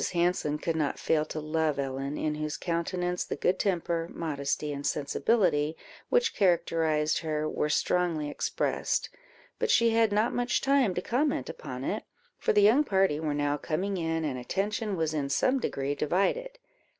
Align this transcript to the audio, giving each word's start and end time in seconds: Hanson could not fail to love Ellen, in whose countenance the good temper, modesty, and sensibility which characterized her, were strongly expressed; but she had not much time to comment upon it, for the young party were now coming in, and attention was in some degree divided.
Hanson 0.13 0.57
could 0.57 0.75
not 0.75 0.97
fail 0.97 1.25
to 1.25 1.39
love 1.39 1.77
Ellen, 1.77 2.17
in 2.17 2.33
whose 2.33 2.57
countenance 2.57 3.23
the 3.23 3.35
good 3.35 3.59
temper, 3.59 4.09
modesty, 4.11 4.73
and 4.73 4.83
sensibility 4.83 5.77
which 6.09 6.33
characterized 6.33 7.19
her, 7.19 7.47
were 7.47 7.69
strongly 7.69 8.27
expressed; 8.27 9.11
but 9.59 9.69
she 9.69 9.91
had 9.91 10.11
not 10.11 10.33
much 10.33 10.59
time 10.59 10.95
to 10.95 11.03
comment 11.03 11.49
upon 11.51 11.83
it, 11.83 12.01
for 12.39 12.51
the 12.51 12.63
young 12.63 12.83
party 12.83 13.19
were 13.19 13.35
now 13.35 13.57
coming 13.57 13.95
in, 13.95 14.25
and 14.25 14.39
attention 14.39 14.95
was 14.95 15.13
in 15.13 15.29
some 15.29 15.59
degree 15.59 15.93
divided. 15.93 16.57